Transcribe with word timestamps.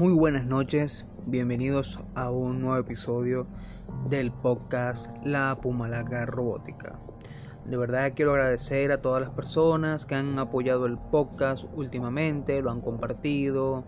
Muy 0.00 0.14
buenas 0.14 0.46
noches, 0.46 1.04
bienvenidos 1.26 1.98
a 2.14 2.30
un 2.30 2.62
nuevo 2.62 2.78
episodio 2.78 3.46
del 4.08 4.32
podcast 4.32 5.14
La 5.26 5.58
Pumalaca 5.60 6.24
Robótica. 6.24 6.98
De 7.66 7.76
verdad 7.76 8.14
quiero 8.16 8.30
agradecer 8.30 8.92
a 8.92 9.02
todas 9.02 9.20
las 9.20 9.28
personas 9.28 10.06
que 10.06 10.14
han 10.14 10.38
apoyado 10.38 10.86
el 10.86 10.96
podcast 10.96 11.66
últimamente, 11.74 12.62
lo 12.62 12.70
han 12.70 12.80
compartido 12.80 13.84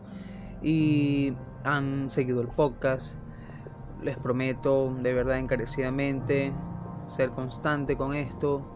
y 0.61 1.33
han 1.65 2.11
seguido 2.11 2.43
el 2.43 2.49
podcast. 2.49 3.15
Les 4.03 4.19
prometo 4.19 4.93
de 4.93 5.15
verdad 5.15 5.39
encarecidamente 5.39 6.53
ser 7.07 7.31
constante 7.31 7.97
con 7.97 8.15
esto, 8.15 8.67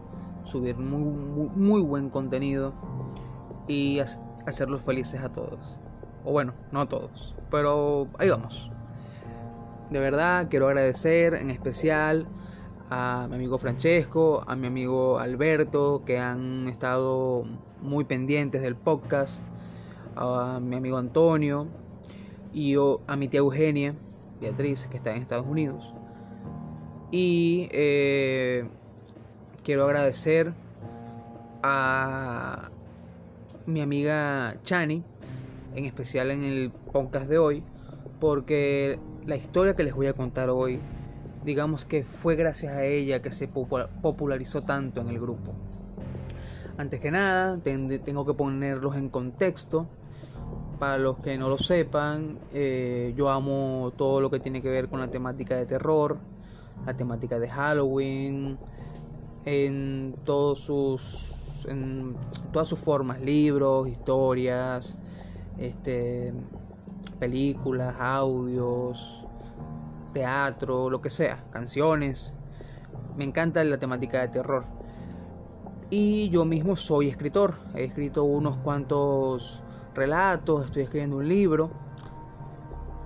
subir 0.43 0.75
muy, 0.79 1.49
muy, 1.55 1.81
buen 1.83 2.09
contenido 2.09 2.73
y 3.67 3.99
hacerlos 3.99 4.81
felices 4.81 5.21
a 5.21 5.31
todos. 5.31 5.79
O 6.27 6.33
bueno, 6.33 6.51
no 6.73 6.89
todos, 6.89 7.33
pero 7.49 8.09
ahí 8.19 8.29
vamos. 8.29 8.69
De 9.89 9.97
verdad 10.01 10.47
quiero 10.49 10.67
agradecer 10.67 11.33
en 11.35 11.49
especial 11.49 12.27
a 12.89 13.27
mi 13.29 13.35
amigo 13.35 13.57
Francesco, 13.57 14.43
a 14.45 14.57
mi 14.57 14.67
amigo 14.67 15.19
Alberto, 15.19 16.03
que 16.05 16.19
han 16.19 16.67
estado 16.67 17.45
muy 17.81 18.03
pendientes 18.03 18.61
del 18.61 18.75
podcast, 18.75 19.39
a 20.17 20.59
mi 20.61 20.75
amigo 20.75 20.97
Antonio 20.97 21.67
y 22.53 22.75
a 22.75 23.15
mi 23.15 23.29
tía 23.29 23.39
Eugenia, 23.39 23.95
Beatriz, 24.41 24.87
que 24.87 24.97
está 24.97 25.15
en 25.15 25.21
Estados 25.21 25.47
Unidos. 25.47 25.93
Y 27.09 27.69
eh, 27.71 28.67
quiero 29.63 29.85
agradecer 29.85 30.53
a 31.63 32.69
mi 33.65 33.79
amiga 33.79 34.57
Chani, 34.63 35.05
en 35.75 35.85
especial 35.85 36.31
en 36.31 36.43
el 36.43 36.71
podcast 36.91 37.27
de 37.27 37.37
hoy, 37.37 37.63
porque 38.19 38.99
la 39.25 39.35
historia 39.35 39.75
que 39.75 39.83
les 39.83 39.93
voy 39.93 40.07
a 40.07 40.13
contar 40.13 40.49
hoy, 40.49 40.79
digamos 41.43 41.85
que 41.85 42.03
fue 42.03 42.35
gracias 42.35 42.73
a 42.73 42.85
ella 42.85 43.21
que 43.21 43.31
se 43.31 43.47
popularizó 43.47 44.63
tanto 44.63 45.01
en 45.01 45.09
el 45.09 45.19
grupo. 45.19 45.53
Antes 46.77 46.99
que 46.99 47.11
nada, 47.11 47.57
tengo 47.59 48.25
que 48.25 48.33
ponerlos 48.33 48.95
en 48.95 49.09
contexto. 49.09 49.87
Para 50.77 50.99
los 50.99 51.17
que 51.17 51.35
no 51.39 51.49
lo 51.49 51.57
sepan, 51.57 52.37
eh, 52.53 53.13
yo 53.17 53.31
amo 53.31 53.91
todo 53.97 54.21
lo 54.21 54.29
que 54.29 54.39
tiene 54.39 54.61
que 54.61 54.69
ver 54.69 54.87
con 54.89 54.99
la 54.99 55.09
temática 55.09 55.55
de 55.55 55.65
terror, 55.65 56.19
la 56.85 56.95
temática 56.95 57.39
de 57.39 57.49
Halloween, 57.49 58.59
en 59.45 60.15
todos 60.23 60.59
sus 60.59 61.65
en 61.67 62.15
todas 62.53 62.67
sus 62.67 62.79
formas, 62.79 63.19
libros, 63.21 63.87
historias, 63.87 64.95
este 65.57 66.33
películas, 67.19 67.95
audios, 67.99 69.25
teatro, 70.13 70.89
lo 70.89 71.01
que 71.01 71.09
sea, 71.09 71.43
canciones. 71.49 72.33
Me 73.15 73.23
encanta 73.23 73.63
la 73.63 73.77
temática 73.77 74.21
de 74.21 74.27
terror. 74.27 74.65
Y 75.89 76.29
yo 76.29 76.45
mismo 76.45 76.75
soy 76.75 77.07
escritor. 77.07 77.55
He 77.73 77.85
escrito 77.85 78.23
unos 78.23 78.57
cuantos 78.57 79.63
relatos, 79.95 80.65
estoy 80.65 80.83
escribiendo 80.83 81.17
un 81.17 81.27
libro. 81.27 81.71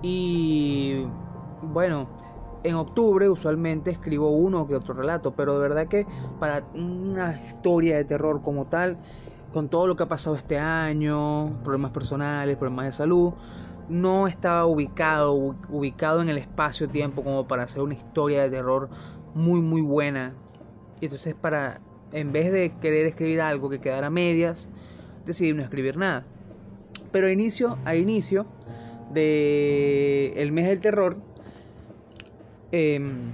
Y 0.02 1.06
bueno, 1.62 2.08
en 2.64 2.74
octubre 2.74 3.28
usualmente 3.28 3.90
escribo 3.90 4.30
uno 4.30 4.66
que 4.66 4.74
otro 4.74 4.94
relato, 4.94 5.32
pero 5.34 5.54
de 5.54 5.60
verdad 5.60 5.86
que 5.86 6.06
para 6.40 6.64
una 6.74 7.40
historia 7.40 7.96
de 7.96 8.04
terror 8.04 8.42
como 8.42 8.66
tal, 8.66 8.98
con 9.52 9.68
todo 9.68 9.86
lo 9.86 9.96
que 9.96 10.02
ha 10.02 10.08
pasado 10.08 10.34
este 10.34 10.58
año, 10.58 11.62
problemas 11.62 11.92
personales, 11.92 12.56
problemas 12.56 12.86
de 12.86 12.92
salud, 12.92 13.34
no 13.88 14.26
estaba 14.26 14.66
ubicado, 14.66 15.34
ubicado 15.68 16.22
en 16.22 16.28
el 16.30 16.38
espacio-tiempo 16.38 17.22
como 17.22 17.46
para 17.46 17.64
hacer 17.64 17.82
una 17.82 17.94
historia 17.94 18.42
de 18.42 18.50
terror 18.50 18.88
muy 19.34 19.60
muy 19.60 19.82
buena. 19.82 20.34
Y 21.00 21.06
entonces 21.06 21.34
para, 21.34 21.80
en 22.12 22.32
vez 22.32 22.50
de 22.50 22.72
querer 22.80 23.06
escribir 23.06 23.40
algo 23.40 23.68
que 23.68 23.80
quedara 23.80 24.06
a 24.06 24.10
medias, 24.10 24.70
decidí 25.26 25.52
no 25.52 25.62
escribir 25.62 25.96
nada. 25.96 26.24
Pero 27.10 27.26
a 27.26 27.30
inicio, 27.30 27.78
a 27.84 27.94
inicio 27.94 28.46
de 29.12 30.32
el 30.36 30.52
mes 30.52 30.68
del 30.68 30.80
terror, 30.80 31.18
em, 32.70 33.32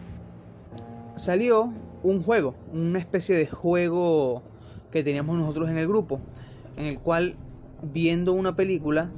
salió 1.14 1.72
un 2.02 2.22
juego, 2.22 2.56
una 2.72 2.98
especie 2.98 3.36
de 3.36 3.46
juego 3.46 4.42
que 4.90 5.02
teníamos 5.04 5.36
nosotros 5.36 5.68
en 5.68 5.78
el 5.78 5.86
grupo, 5.86 6.20
en 6.76 6.86
el 6.86 6.98
cual 6.98 7.36
viendo 7.82 8.32
una 8.32 8.56
película 8.56 9.10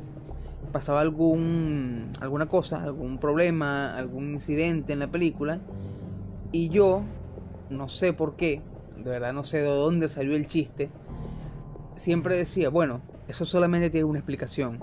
pasaba 0.73 1.01
algún 1.01 2.11
alguna 2.21 2.47
cosa, 2.47 2.83
algún 2.83 3.19
problema, 3.19 3.97
algún 3.97 4.31
incidente 4.31 4.93
en 4.93 4.99
la 4.99 5.11
película 5.11 5.61
y 6.53 6.69
yo 6.69 7.03
no 7.71 7.89
sé 7.89 8.13
por 8.13 8.37
qué, 8.37 8.63
de 8.97 9.11
verdad 9.11 9.33
no 9.33 9.45
sé 9.45 9.59
de 9.59 9.69
dónde 9.69 10.09
salió 10.09 10.35
el 10.35 10.47
chiste, 10.47 10.91
siempre 11.95 12.37
decía, 12.37 12.69
bueno, 12.69 13.01
eso 13.29 13.45
solamente 13.45 13.91
tiene 13.91 14.05
una 14.05 14.19
explicación. 14.19 14.81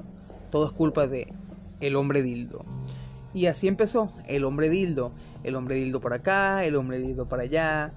Todo 0.50 0.68
es 0.68 0.72
culpa 0.72 1.08
de 1.08 1.34
el 1.81 1.96
hombre 1.96 2.22
dildo. 2.22 2.64
Y 3.34 3.48
así 3.48 3.68
empezó, 3.68 4.14
el 4.25 4.46
hombre 4.46 4.69
dildo, 4.69 5.12
el 5.44 5.56
hombre 5.56 5.75
dildo 5.75 6.00
por 6.00 6.14
acá, 6.14 6.64
el 6.64 6.75
hombre 6.75 7.00
dildo 7.00 7.28
para 7.28 7.44
allá, 7.44 7.94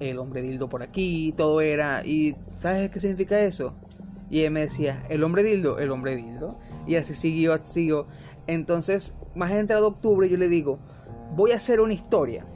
el 0.00 0.18
hombre 0.18 0.42
dildo 0.42 0.68
por 0.68 0.82
aquí, 0.82 1.32
todo 1.36 1.60
era 1.60 2.04
y 2.04 2.36
¿sabes 2.58 2.90
qué 2.90 3.00
significa 3.00 3.40
eso? 3.40 3.74
Y 4.30 4.44
él 4.44 4.52
me 4.52 4.60
decía, 4.60 5.02
el 5.10 5.24
hombre 5.24 5.42
dildo, 5.42 5.78
el 5.80 5.90
hombre 5.90 6.14
dildo. 6.14 6.56
Y 6.86 6.94
así 6.94 7.14
siguió, 7.14 7.52
así 7.52 7.72
siguió. 7.72 8.06
Entonces, 8.46 9.16
más 9.34 9.50
entrado 9.50 9.88
octubre, 9.88 10.28
yo 10.28 10.36
le 10.36 10.48
digo, 10.48 10.78
voy 11.34 11.50
a 11.50 11.56
hacer 11.56 11.80
una 11.80 11.94
historia 11.94 12.46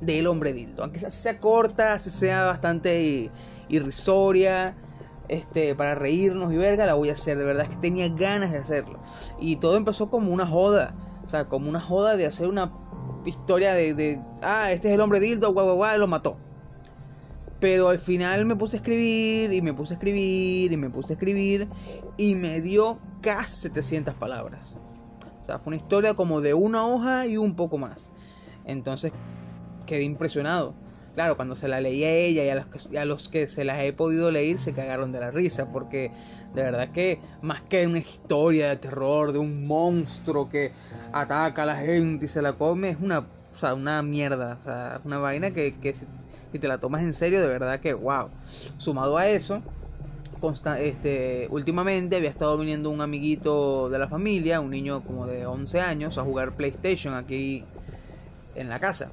del 0.00 0.26
hombre 0.26 0.52
dildo. 0.52 0.82
Aunque 0.82 0.98
sea 0.98 1.38
corta, 1.38 1.96
sea 1.98 2.46
bastante 2.46 3.30
irrisoria, 3.68 4.76
este, 5.28 5.74
para 5.76 5.94
reírnos 5.94 6.52
y 6.52 6.56
verga, 6.56 6.84
la 6.84 6.94
voy 6.94 7.10
a 7.10 7.12
hacer. 7.12 7.38
De 7.38 7.44
verdad 7.44 7.64
es 7.64 7.70
que 7.70 7.76
tenía 7.76 8.08
ganas 8.08 8.50
de 8.50 8.58
hacerlo. 8.58 8.98
Y 9.40 9.56
todo 9.56 9.76
empezó 9.76 10.10
como 10.10 10.32
una 10.32 10.46
joda. 10.46 10.94
O 11.24 11.28
sea, 11.28 11.48
como 11.48 11.68
una 11.68 11.80
joda 11.80 12.16
de 12.16 12.26
hacer 12.26 12.48
una 12.48 12.72
historia 13.24 13.74
de, 13.74 13.94
de 13.94 14.20
ah, 14.42 14.72
este 14.72 14.88
es 14.88 14.94
el 14.94 15.00
hombre 15.00 15.20
dildo, 15.20 15.52
guau, 15.52 15.66
guau, 15.66 15.76
guau, 15.76 15.98
lo 15.98 16.08
mató. 16.08 16.38
Pero 17.60 17.88
al 17.88 17.98
final 17.98 18.46
me 18.46 18.54
puse 18.54 18.76
a 18.76 18.78
escribir 18.78 19.52
y 19.52 19.62
me 19.62 19.72
puse 19.72 19.94
a 19.94 19.96
escribir 19.96 20.72
y 20.72 20.76
me 20.76 20.90
puse 20.90 21.12
a 21.12 21.14
escribir 21.14 21.68
y 22.16 22.34
me 22.36 22.60
dio 22.60 23.00
casi 23.20 23.62
700 23.62 24.14
palabras. 24.14 24.76
O 25.40 25.44
sea, 25.44 25.58
fue 25.58 25.72
una 25.72 25.76
historia 25.76 26.14
como 26.14 26.40
de 26.40 26.54
una 26.54 26.86
hoja 26.86 27.26
y 27.26 27.36
un 27.36 27.56
poco 27.56 27.78
más. 27.78 28.12
Entonces 28.64 29.12
quedé 29.86 30.02
impresionado. 30.02 30.74
Claro, 31.14 31.36
cuando 31.36 31.56
se 31.56 31.66
la 31.66 31.80
leí 31.80 32.04
a 32.04 32.12
ella 32.12 32.44
y 32.44 32.48
a 32.50 32.54
los, 32.54 32.66
que, 32.66 32.98
a 32.98 33.04
los 33.04 33.28
que 33.28 33.48
se 33.48 33.64
las 33.64 33.80
he 33.80 33.92
podido 33.92 34.30
leer 34.30 34.58
se 34.60 34.72
cagaron 34.72 35.10
de 35.10 35.18
la 35.18 35.32
risa 35.32 35.72
porque 35.72 36.12
de 36.54 36.62
verdad 36.62 36.92
que 36.92 37.20
más 37.42 37.60
que 37.62 37.88
una 37.88 37.98
historia 37.98 38.68
de 38.68 38.76
terror 38.76 39.32
de 39.32 39.38
un 39.38 39.66
monstruo 39.66 40.48
que 40.48 40.70
ataca 41.12 41.64
a 41.64 41.66
la 41.66 41.76
gente 41.76 42.26
y 42.26 42.28
se 42.28 42.40
la 42.40 42.52
come 42.52 42.90
es 42.90 42.98
una, 43.00 43.20
o 43.20 43.58
sea, 43.58 43.74
una 43.74 44.00
mierda, 44.02 44.58
o 44.60 44.62
sea, 44.62 45.00
una 45.04 45.18
vaina 45.18 45.50
que 45.50 45.74
si 46.52 46.58
te 46.58 46.68
la 46.68 46.78
tomas 46.78 47.02
en 47.02 47.12
serio, 47.12 47.40
de 47.40 47.46
verdad 47.46 47.80
que 47.80 47.94
wow. 47.94 48.28
Sumado 48.78 49.16
a 49.18 49.28
eso, 49.28 49.62
este, 50.78 51.48
últimamente 51.50 52.16
había 52.16 52.30
estado 52.30 52.56
viniendo 52.58 52.90
un 52.90 53.00
amiguito 53.00 53.88
de 53.90 53.98
la 53.98 54.08
familia, 54.08 54.60
un 54.60 54.70
niño 54.70 55.02
como 55.02 55.26
de 55.26 55.46
11 55.46 55.80
años, 55.80 56.18
a 56.18 56.22
jugar 56.22 56.56
PlayStation 56.56 57.14
aquí 57.14 57.64
en 58.54 58.68
la 58.68 58.78
casa. 58.78 59.10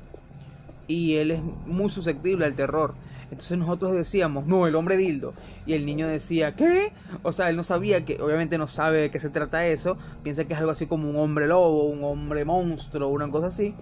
Y 0.87 1.15
él 1.15 1.31
es 1.31 1.41
muy 1.65 1.89
susceptible 1.89 2.45
al 2.45 2.53
terror. 2.53 2.93
Entonces 3.31 3.57
nosotros 3.57 3.93
decíamos, 3.93 4.45
no, 4.45 4.67
el 4.67 4.75
hombre 4.75 4.97
dildo. 4.97 5.33
Y 5.65 5.73
el 5.73 5.85
niño 5.85 6.07
decía, 6.07 6.55
¿qué? 6.55 6.93
O 7.23 7.31
sea, 7.31 7.49
él 7.49 7.55
no 7.55 7.63
sabía 7.63 8.05
que, 8.05 8.21
obviamente 8.21 8.59
no 8.59 8.67
sabe 8.67 8.99
de 8.99 9.11
qué 9.11 9.19
se 9.19 9.31
trata 9.31 9.65
eso. 9.65 9.97
Piensa 10.21 10.45
que 10.45 10.53
es 10.53 10.59
algo 10.59 10.71
así 10.71 10.85
como 10.85 11.09
un 11.09 11.15
hombre 11.15 11.47
lobo, 11.47 11.85
un 11.85 12.03
hombre 12.03 12.45
monstruo, 12.45 13.09
una 13.09 13.29
cosa 13.29 13.47
así. 13.47 13.73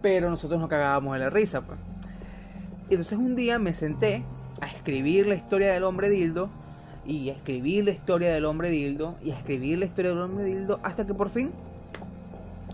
Pero 0.00 0.30
nosotros 0.30 0.58
nos 0.58 0.70
cagábamos 0.70 1.12
de 1.12 1.20
la 1.20 1.30
risa, 1.30 1.60
pues. 1.60 1.78
Y 2.88 2.94
entonces 2.94 3.18
un 3.18 3.34
día 3.36 3.58
me 3.58 3.72
senté 3.74 4.24
a 4.60 4.66
escribir 4.66 5.26
la 5.26 5.34
historia 5.34 5.72
del 5.72 5.84
hombre 5.84 6.10
dildo 6.10 6.48
y 7.06 7.30
a 7.30 7.32
escribir 7.32 7.84
la 7.84 7.90
historia 7.90 8.32
del 8.32 8.44
hombre 8.44 8.70
dildo 8.70 9.16
y 9.22 9.30
a 9.30 9.36
escribir 9.36 9.78
la 9.78 9.84
historia 9.86 10.10
del 10.10 10.20
hombre 10.20 10.44
dildo 10.44 10.80
hasta 10.82 11.06
que 11.06 11.14
por 11.14 11.30
fin 11.30 11.50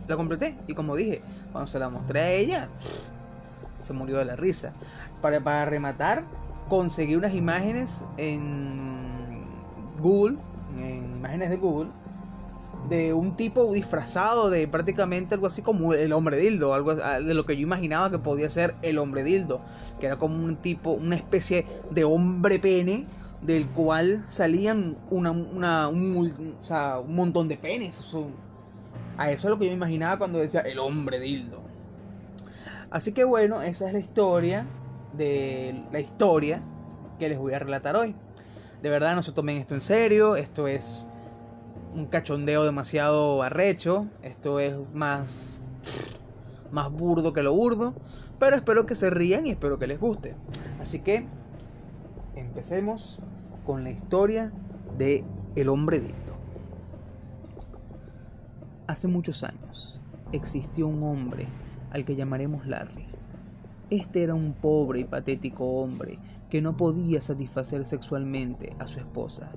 la 0.09 0.17
completé. 0.17 0.57
Y 0.67 0.75
como 0.75 0.97
dije, 0.97 1.23
cuando 1.53 1.71
se 1.71 1.79
la 1.79 1.89
mostré 1.89 2.21
a 2.21 2.31
ella, 2.31 2.69
se 3.79 3.93
murió 3.93 4.19
de 4.19 4.25
la 4.25 4.37
risa. 4.37 4.73
Para, 5.23 5.41
para 5.41 5.65
rematar, 5.65 6.25
conseguí 6.69 7.15
unas 7.15 7.35
imágenes 7.35 8.05
en 8.17 9.45
Google, 10.01 10.39
en 10.79 11.17
imágenes 11.17 11.51
de 11.51 11.57
Google, 11.57 11.91
de 12.88 13.12
un 13.12 13.37
tipo 13.37 13.73
disfrazado 13.73 14.50
de 14.50 14.67
prácticamente 14.67 15.35
algo 15.35 15.47
así 15.47 15.62
como 15.62 15.94
el 15.94 16.12
hombre 16.12 16.38
dildo, 16.38 16.75
algo 16.75 16.94
de 16.94 17.35
lo 17.35 17.47
que 17.47 17.56
yo 17.56 17.62
imaginaba 17.62 18.11
que 18.11 18.19
podía 18.19 18.50
ser 18.50 18.75
el 18.82 18.99
hombre 18.99 19.23
dildo, 19.23 19.61
que 20.00 20.06
era 20.06 20.19
como 20.19 20.44
un 20.44 20.56
tipo, 20.56 20.91
una 20.91 21.17
especie 21.17 21.67
de 21.91 22.05
hombre 22.05 22.59
pene 22.59 23.06
del 23.43 23.67
cual 23.69 24.25
salían 24.29 24.97
una, 25.11 25.31
una, 25.31 25.88
un, 25.88 26.56
o 26.61 26.65
sea, 26.65 26.99
un 26.99 27.15
montón 27.15 27.49
de 27.49 27.56
penes. 27.56 28.00
a 29.17 29.31
eso 29.31 29.49
es 29.49 29.50
lo 29.50 29.59
que 29.59 29.67
yo 29.67 29.73
imaginaba 29.73 30.19
cuando 30.19 30.38
decía 30.38 30.61
el 30.61 30.79
hombre 30.79 31.21
dildo. 31.21 31.62
Así 32.91 33.12
que 33.12 33.25
bueno, 33.25 33.62
esa 33.62 33.87
es 33.87 33.93
la 33.93 34.00
historia 34.00 34.67
de 35.12 35.85
la 35.93 36.00
historia 36.00 36.61
que 37.19 37.29
les 37.29 37.38
voy 37.38 37.55
a 37.55 37.59
relatar 37.59 37.97
hoy. 37.97 38.15
De 38.83 38.88
verdad 38.88 39.15
no 39.15 39.23
se 39.23 39.33
tomen 39.33 39.59
esto 39.59 39.75
en 39.75 39.81
serio, 39.81 40.37
esto 40.37 40.67
es 40.67 41.05
un 41.94 42.06
cachondeo 42.06 42.64
demasiado 42.64 43.42
arrecho, 43.42 44.06
esto 44.22 44.60
es 44.60 44.75
más 44.92 45.56
más 46.72 46.90
burdo 46.90 47.32
que 47.32 47.42
lo 47.42 47.52
burdo, 47.52 47.94
pero 48.38 48.56
espero 48.56 48.87
que 48.87 48.94
se 48.94 49.10
rían 49.10 49.46
y 49.46 49.50
espero 49.50 49.78
que 49.78 49.87
les 49.87 49.98
guste. 49.98 50.34
Así 50.81 51.00
que 51.00 51.26
empecemos 52.37 53.19
con 53.64 53.84
la 53.84 53.90
historia 53.90 54.52
de 54.96 55.25
El 55.56 55.69
hombre 55.69 56.00
dito. 56.00 56.37
Hace 58.87 59.08
muchos 59.08 59.44
años 59.44 60.00
existió 60.32 60.87
un 60.87 61.02
hombre 61.02 61.48
al 61.90 62.04
que 62.04 62.16
llamaremos 62.16 62.66
Larry. 62.66 63.06
Este 63.90 64.22
era 64.22 64.37
un 64.37 64.52
pobre 64.52 65.00
y 65.00 65.04
patético 65.04 65.64
hombre 65.64 66.20
que 66.48 66.62
no 66.62 66.76
podía 66.76 67.20
satisfacer 67.20 67.84
sexualmente 67.84 68.70
a 68.78 68.87
su 68.87 69.00
esposa. 69.00 69.50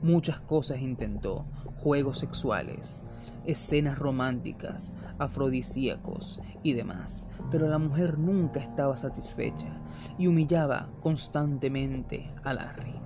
Muchas 0.00 0.40
cosas 0.40 0.80
intentó, 0.80 1.44
juegos 1.76 2.18
sexuales, 2.18 3.02
escenas 3.44 3.98
románticas, 3.98 4.94
afrodisíacos 5.18 6.40
y 6.62 6.72
demás, 6.72 7.28
pero 7.50 7.68
la 7.68 7.76
mujer 7.76 8.18
nunca 8.18 8.58
estaba 8.58 8.96
satisfecha 8.96 9.78
y 10.16 10.28
humillaba 10.28 10.88
constantemente 11.02 12.32
a 12.42 12.54
Larry. 12.54 13.03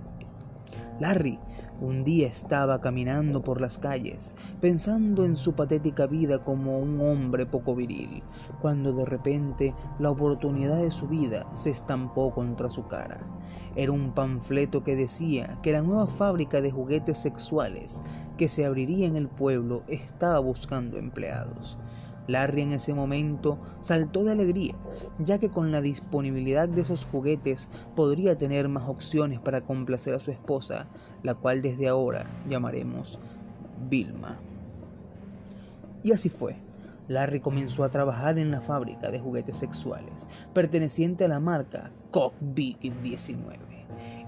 Larry 1.01 1.39
un 1.81 2.03
día 2.03 2.27
estaba 2.27 2.81
caminando 2.81 3.43
por 3.43 3.61
las 3.61 3.79
calles, 3.79 4.35
pensando 4.61 5.25
en 5.25 5.37
su 5.37 5.55
patética 5.55 6.09
vida 6.09 6.43
como 6.43 6.79
un 6.79 7.01
hombre 7.01 7.47
poco 7.47 7.77
viril, 7.77 8.25
cuando 8.61 8.93
de 8.93 9.05
repente 9.05 9.75
la 10.01 10.11
oportunidad 10.11 10.83
de 10.83 10.91
su 10.91 11.07
vida 11.07 11.47
se 11.55 11.71
estampó 11.71 12.35
contra 12.35 12.69
su 12.69 12.89
cara. 12.89 13.21
Era 13.77 13.93
un 13.93 14.13
panfleto 14.13 14.83
que 14.83 14.97
decía 14.97 15.61
que 15.63 15.71
la 15.71 15.83
nueva 15.83 16.09
fábrica 16.09 16.61
de 16.61 16.73
juguetes 16.73 17.19
sexuales 17.19 18.01
que 18.37 18.49
se 18.49 18.65
abriría 18.65 19.07
en 19.07 19.15
el 19.15 19.29
pueblo 19.29 19.85
estaba 19.87 20.41
buscando 20.41 20.99
empleados. 20.99 21.79
Larry 22.29 22.63
en 22.63 22.73
ese 22.73 22.95
momento 22.95 23.59
saltó 23.81 24.23
de 24.23 24.33
alegría, 24.33 24.75
ya 25.19 25.39
que 25.39 25.49
con 25.49 25.73
la 25.73 25.81
disponibilidad 25.81 26.69
de 26.69 26.83
esos 26.83 27.05
juguetes 27.05 27.69
podría 27.97 28.39
tener 28.39 28.69
más 28.69 28.89
opciones 28.89 29.41
para 29.41 29.63
complacer 29.63 30.15
a 30.15 30.21
su 30.21 30.31
esposa, 30.31 30.87
la 31.23 31.35
cual 31.35 31.63
desde 31.63 31.89
ahora 31.89 32.27
llamaremos 32.49 33.19
Vilma. 33.89 34.39
Y 36.05 36.13
así 36.13 36.29
fue. 36.29 36.57
Larry 37.09 37.41
comenzó 37.41 37.85
a 37.85 37.89
trabajar 37.89 38.39
en 38.39 38.51
la 38.51 38.61
fábrica 38.61 39.11
de 39.11 39.19
juguetes 39.19 39.57
sexuales, 39.57 40.29
perteneciente 40.53 41.25
a 41.25 41.29
la 41.29 41.41
marca 41.41 41.91
Cockbig 42.11 42.79
19 43.03 43.78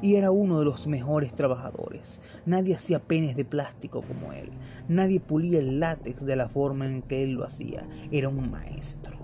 y 0.03 0.17
era 0.17 0.31
uno 0.31 0.59
de 0.59 0.65
los 0.65 0.87
mejores 0.87 1.35
trabajadores. 1.35 2.21
Nadie 2.47 2.75
hacía 2.75 3.01
penes 3.01 3.37
de 3.37 3.45
plástico 3.45 4.03
como 4.03 4.33
él. 4.33 4.51
Nadie 4.89 5.21
pulía 5.21 5.59
el 5.59 5.81
látex 5.81 6.25
de 6.25 6.37
la 6.37 6.49
forma 6.49 6.87
en 6.87 7.03
que 7.03 7.23
él 7.23 7.33
lo 7.33 7.45
hacía. 7.45 7.87
Era 8.11 8.29
un 8.29 8.51
maestro. 8.51 9.19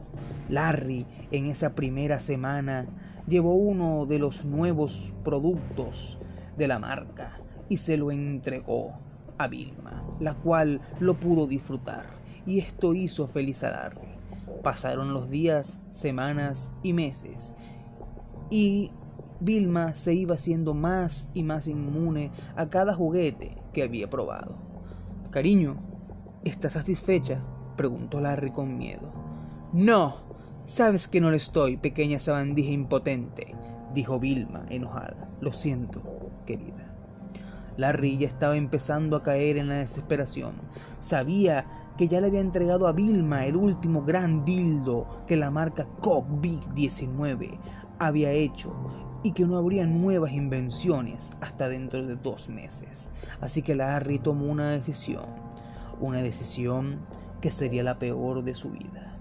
Larry, 0.49 1.07
en 1.31 1.47
esa 1.47 1.75
primera 1.75 2.21
semana, 2.21 2.87
llevó 3.27 3.55
uno 3.55 4.07
de 4.07 4.19
los 4.19 4.45
nuevos 4.45 5.13
productos 5.25 6.19
de 6.57 6.69
la 6.69 6.79
marca 6.79 7.41
y 7.69 7.79
se 7.79 7.97
lo 7.97 8.11
entregó 8.11 8.93
a 9.39 9.49
Vilma, 9.49 10.05
la 10.21 10.35
cual 10.35 10.81
lo 11.01 11.19
pudo 11.19 11.47
disfrutar. 11.47 12.07
Y 12.47 12.61
esto 12.61 12.95
hizo 12.95 13.27
feliz 13.27 13.65
a 13.65 13.71
Larry. 13.71 14.17
Pasaron 14.63 15.13
los 15.13 15.31
días, 15.31 15.81
semanas 15.91 16.73
y 16.83 16.93
meses. 16.93 17.55
Y 18.51 18.93
Vilma 19.41 19.95
se 19.95 20.15
iba 20.15 20.35
haciendo 20.35 20.75
más 20.75 21.31
y 21.35 21.43
más 21.43 21.69
inmune 21.69 22.31
a 22.57 22.69
cada 22.71 22.95
juguete 22.95 23.57
que 23.73 23.83
había 23.83 24.09
probado. 24.09 24.57
Cariño, 25.31 25.77
¿estás 26.45 26.73
satisfecha? 26.73 27.43
preguntó 27.77 28.21
Larry 28.21 28.51
con 28.51 28.79
miedo. 28.79 29.13
No, 29.73 30.17
sabes 30.65 31.09
que 31.09 31.21
no 31.21 31.31
lo 31.31 31.37
estoy, 31.37 31.77
pequeña 31.77 32.19
sabandija 32.19 32.71
impotente, 32.71 33.55
dijo 33.93 34.19
Vilma 34.19 34.65
enojada. 34.71 35.29
Lo 35.41 35.53
siento, 35.53 36.03
querida. 36.47 36.95
Larry 37.77 38.17
ya 38.17 38.27
estaba 38.27 38.57
empezando 38.57 39.17
a 39.17 39.23
caer 39.23 39.59
en 39.59 39.69
la 39.69 39.77
desesperación. 39.77 40.55
Sabía 41.01 41.93
que 41.99 42.09
ya 42.09 42.21
le 42.21 42.29
había 42.29 42.41
entregado 42.41 42.87
a 42.87 42.93
Vilma 42.93 43.47
el 43.47 43.57
último 43.57 44.03
gran 44.03 44.45
dildo 44.45 45.25
que 45.27 45.37
la 45.37 45.51
marca 45.51 45.87
Cock 46.01 46.27
Big 46.41 46.61
19 46.75 47.59
había 47.99 48.31
hecho 48.33 48.75
y 49.27 49.33
que 49.33 49.45
no 49.45 49.57
habría 49.57 49.87
nuevas 49.87 50.33
invenciones 50.33 51.37
hasta 51.41 51.69
dentro 51.69 52.07
de 52.07 52.15
dos 52.15 52.49
meses. 52.49 53.11
Así 53.41 53.61
que 53.63 53.75
Larry 53.75 54.21
tomó 54.21 54.47
una 54.47 54.71
decisión, 54.71 55.25
una 56.01 56.23
decisión 56.23 57.01
que 57.41 57.51
sería 57.51 57.83
la 57.83 57.99
peor 57.99 58.45
de 58.45 58.55
su 58.55 58.71
vida. 58.71 59.17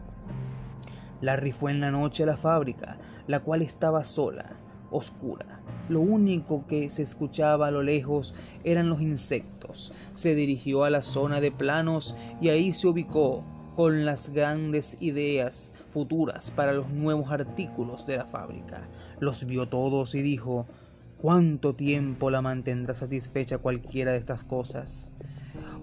Larry 1.21 1.51
fue 1.51 1.71
en 1.71 1.79
la 1.81 1.89
noche 1.89 2.21
a 2.21 2.27
la 2.27 2.37
fábrica, 2.37 2.99
la 3.25 3.39
cual 3.39 3.63
estaba 3.63 4.03
sola, 4.03 4.45
oscura. 4.91 5.63
Lo 5.89 6.01
único 6.01 6.67
que 6.67 6.91
se 6.91 7.01
escuchaba 7.01 7.65
a 7.65 7.71
lo 7.71 7.81
lejos 7.81 8.35
eran 8.63 8.89
los 8.89 9.01
insectos. 9.01 9.91
Se 10.13 10.35
dirigió 10.35 10.83
a 10.83 10.91
la 10.91 11.01
zona 11.01 11.41
de 11.41 11.51
planos 11.51 12.15
y 12.39 12.49
ahí 12.49 12.73
se 12.73 12.87
ubicó 12.87 13.43
con 13.75 14.05
las 14.05 14.29
grandes 14.29 14.97
ideas 15.01 15.73
futuras 15.91 16.51
para 16.51 16.73
los 16.73 16.89
nuevos 16.89 17.31
artículos 17.31 18.05
de 18.05 18.17
la 18.17 18.25
fábrica. 18.25 18.87
Los 19.19 19.45
vio 19.45 19.67
todos 19.67 20.15
y 20.15 20.21
dijo, 20.21 20.65
¿cuánto 21.21 21.75
tiempo 21.75 22.29
la 22.29 22.41
mantendrá 22.41 22.93
satisfecha 22.93 23.57
cualquiera 23.57 24.13
de 24.13 24.17
estas 24.17 24.43
cosas? 24.43 25.11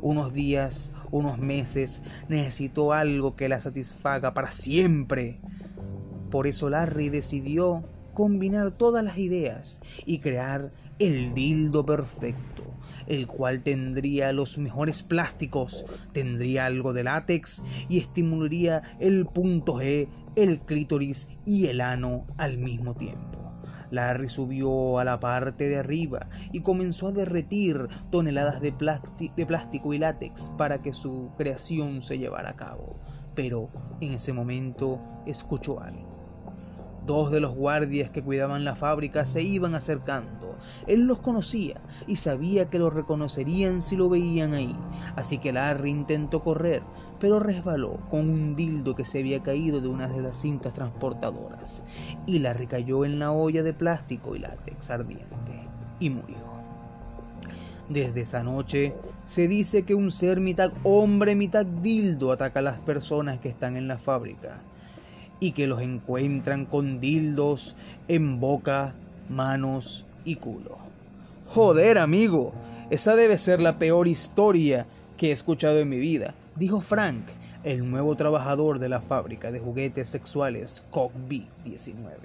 Unos 0.01 0.33
días, 0.33 0.93
unos 1.11 1.39
meses, 1.39 2.03
necesitó 2.29 2.93
algo 2.93 3.37
que 3.37 3.49
la 3.49 3.61
satisfaga 3.61 4.35
para 4.35 4.51
siempre. 4.51 5.39
Por 6.31 6.47
eso 6.47 6.71
Larry 6.71 7.09
decidió 7.09 7.85
combinar 8.15 8.71
todas 8.71 9.05
las 9.05 9.19
ideas 9.19 9.81
y 10.05 10.19
crear 10.19 10.73
el 10.99 11.35
dildo 11.35 11.87
perfecto, 11.87 12.52
el 13.07 13.27
cual 13.27 13.63
tendría 13.63 14.33
los 14.33 14.59
mejores 14.59 15.03
plásticos, 15.03 15.85
tendría 16.13 16.67
algo 16.67 16.93
de 16.93 17.05
látex 17.05 17.65
y 17.89 17.99
estimularía 17.99 18.83
el 19.01 19.27
punto 19.27 19.75
G, 19.75 20.09
el 20.37 20.61
clítoris 20.61 21.29
y 21.45 21.67
el 21.67 21.81
ano 21.81 22.27
al 22.37 22.59
mismo 22.59 22.95
tiempo. 22.95 23.43
Larry 23.91 24.31
subió 24.31 24.99
a 24.99 25.05
la 25.05 25.21
parte 25.21 25.69
de 25.69 25.77
arriba 25.77 26.29
y 26.51 26.61
comenzó 26.61 27.09
a 27.09 27.13
derretir 27.13 27.89
toneladas 28.11 28.61
de, 28.63 28.73
de 29.37 29.47
plástico 29.47 29.93
y 29.93 29.99
látex 29.99 30.51
para 30.57 30.81
que 30.81 30.95
su 30.95 31.31
creación 31.37 32.01
se 32.01 32.19
llevara 32.19 32.51
a 32.51 32.57
cabo. 32.57 32.99
Pero 33.35 33.69
en 34.01 34.15
ese 34.15 34.33
momento 34.33 35.01
escuchó 35.27 35.81
algo. 35.81 36.12
Dos 37.07 37.33
de 37.33 37.41
los 37.41 37.55
guardias 37.55 38.11
que 38.11 38.23
cuidaban 38.23 38.65
la 38.65 38.77
fábrica 38.77 39.27
se 39.27 39.43
iban 39.43 39.75
acercando. 39.75 40.57
Él 40.87 41.07
los 41.07 41.19
conocía 41.19 41.81
y 42.07 42.17
sabía 42.17 42.71
que 42.71 42.79
lo 42.79 42.91
reconocerían 42.91 43.83
si 43.83 43.97
lo 43.97 44.09
veían 44.09 44.55
ahí, 44.55 44.77
así 45.17 45.39
que 45.39 45.53
Larry 45.53 45.91
intentó 45.91 46.41
correr, 46.41 46.83
pero 47.19 47.41
resbaló 47.41 47.99
con 48.09 48.31
un 48.31 48.55
dildo 48.55 48.95
que 48.95 49.05
se 49.05 49.19
había 49.19 49.43
caído 49.43 49.81
de 49.81 49.89
una 49.89 50.07
de 50.07 50.23
las 50.23 50.41
cintas 50.41 50.75
transportadoras, 50.75 51.85
y 52.27 52.39
Larry 52.39 52.69
cayó 52.69 53.05
en 53.05 53.19
la 53.19 53.33
olla 53.33 53.65
de 53.65 53.75
plástico 53.75 54.37
y 54.37 54.39
látex 54.39 54.91
ardiente, 54.91 55.69
y 55.99 56.11
murió. 56.11 56.53
Desde 57.89 58.21
esa 58.21 58.45
noche 58.45 58.95
se 59.25 59.49
dice 59.49 59.83
que 59.83 59.97
un 59.97 60.13
ser 60.13 60.41
mitad 60.41 60.73
hombre, 60.85 61.35
mitad 61.35 61.67
dildo 61.67 62.31
ataca 62.31 62.61
a 62.61 62.63
las 62.63 62.79
personas 62.79 63.41
que 63.41 63.49
están 63.49 63.77
en 63.77 63.89
la 63.89 63.99
fábrica 63.99 64.61
y 65.43 65.51
que 65.51 65.67
los 65.67 65.83
encuentran 65.83 66.67
con 66.67 67.01
dildos 67.01 67.75
en 68.07 68.39
boca, 68.39 68.95
manos 69.29 70.07
y 70.25 70.37
culo. 70.37 70.79
Joder, 71.49 71.99
amigo, 71.99 72.53
esa 72.91 73.17
debe 73.17 73.37
ser 73.39 73.61
la 73.61 73.77
peor 73.77 74.07
historia 74.07 74.87
que 75.17 75.31
he 75.31 75.33
escuchado 75.33 75.81
en 75.81 75.89
mi 75.89 75.99
vida, 75.99 76.37
dijo 76.55 76.81
Frank, 76.81 77.25
el 77.65 77.91
nuevo 77.91 78.15
trabajador 78.15 78.79
de 78.79 78.89
la 78.89 79.01
fábrica 79.01 79.51
de 79.51 79.59
juguetes 79.59 80.09
sexuales 80.09 80.85
Cockbee 80.93 81.49
19. 81.65 82.17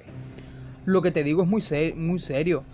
Lo 0.85 1.01
que 1.01 1.09
te 1.09 1.23
digo 1.23 1.41
es 1.41 1.49
muy, 1.49 1.63
muy 1.95 2.19
serio. 2.19 2.65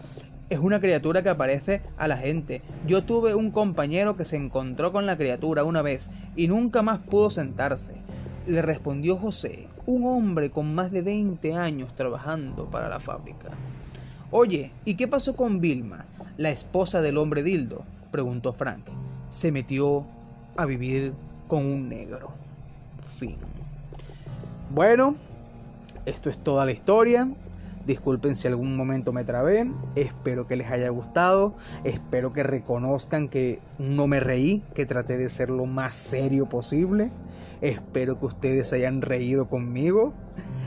Es 0.49 0.59
una 0.59 0.81
criatura 0.81 1.23
que 1.23 1.29
aparece 1.29 1.81
a 1.95 2.09
la 2.09 2.17
gente. 2.17 2.61
Yo 2.85 3.05
tuve 3.05 3.33
un 3.33 3.49
compañero 3.49 4.17
que 4.17 4.25
se 4.25 4.35
encontró 4.35 4.91
con 4.91 5.05
la 5.05 5.15
criatura 5.15 5.63
una 5.63 5.81
vez 5.81 6.09
y 6.35 6.49
nunca 6.49 6.81
más 6.81 6.99
pudo 6.99 7.29
sentarse. 7.29 8.02
Le 8.47 8.61
respondió 8.61 9.15
José, 9.15 9.67
un 9.85 10.05
hombre 10.05 10.51
con 10.51 10.75
más 10.75 10.91
de 10.91 11.01
20 11.01 11.55
años 11.55 11.95
trabajando 11.95 12.65
para 12.65 12.89
la 12.89 12.99
fábrica. 12.99 13.49
Oye, 14.31 14.71
¿y 14.83 14.95
qué 14.95 15.07
pasó 15.07 15.35
con 15.35 15.61
Vilma? 15.61 16.05
la 16.37 16.49
esposa 16.49 17.01
del 17.01 17.17
hombre 17.17 17.43
dildo? 17.43 17.83
preguntó 18.11 18.53
Frank. 18.53 18.85
Se 19.29 19.51
metió 19.51 20.05
a 20.57 20.65
vivir 20.65 21.13
con 21.47 21.65
un 21.65 21.89
negro. 21.89 22.31
Fin. 23.17 23.37
Bueno, 24.71 25.15
esto 26.05 26.29
es 26.29 26.37
toda 26.37 26.65
la 26.65 26.71
historia. 26.71 27.29
Disculpen 27.85 28.35
si 28.35 28.47
algún 28.47 28.77
momento 28.77 29.11
me 29.11 29.25
trabé. 29.25 29.69
Espero 29.95 30.47
que 30.47 30.55
les 30.55 30.71
haya 30.71 30.89
gustado. 30.89 31.55
Espero 31.83 32.31
que 32.31 32.43
reconozcan 32.43 33.27
que 33.27 33.59
no 33.77 34.07
me 34.07 34.19
reí, 34.19 34.63
que 34.73 34.85
traté 34.85 35.17
de 35.17 35.27
ser 35.29 35.49
lo 35.49 35.65
más 35.65 35.95
serio 35.95 36.47
posible. 36.47 37.11
Espero 37.61 38.19
que 38.19 38.25
ustedes 38.25 38.71
hayan 38.71 39.01
reído 39.01 39.49
conmigo. 39.49 40.13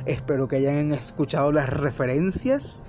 Espero 0.04 0.46
que 0.46 0.56
hayan 0.56 0.92
escuchado 0.92 1.52
las 1.52 1.70
referencias. 1.70 2.84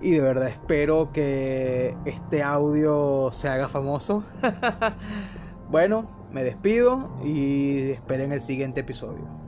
Y 0.00 0.10
de 0.10 0.20
verdad 0.20 0.48
espero 0.48 1.12
que 1.12 1.96
este 2.04 2.42
audio 2.42 3.30
se 3.32 3.48
haga 3.48 3.70
famoso. 3.70 4.24
bueno, 5.70 6.10
me 6.32 6.44
despido 6.44 7.16
y 7.24 7.92
esperen 7.92 8.32
el 8.32 8.42
siguiente 8.42 8.80
episodio. 8.80 9.43